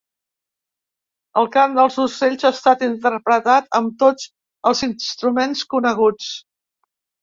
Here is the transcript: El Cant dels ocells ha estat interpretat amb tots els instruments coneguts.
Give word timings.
El 1.41 1.49
Cant 1.57 1.75
dels 1.81 1.99
ocells 2.07 2.47
ha 2.47 2.53
estat 2.59 2.83
interpretat 2.89 3.81
amb 3.83 3.97
tots 4.03 4.35
els 4.73 4.85
instruments 4.93 5.67
coneguts. 5.77 6.37